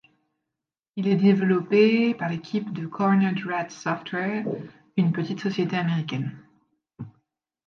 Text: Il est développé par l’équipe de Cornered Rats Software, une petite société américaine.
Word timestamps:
Il 0.95 1.07
est 1.07 1.15
développé 1.15 2.15
par 2.15 2.27
l’équipe 2.29 2.73
de 2.73 2.87
Cornered 2.87 3.37
Rats 3.45 3.69
Software, 3.69 4.43
une 4.97 5.11
petite 5.11 5.41
société 5.41 5.77
américaine. 5.77 6.35